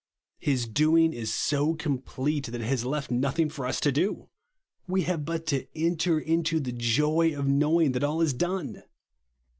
[0.39, 4.29] His doing is so complete that it has left nothing for us to do.
[4.87, 8.81] We have but to enter into the joy of knowing that all is done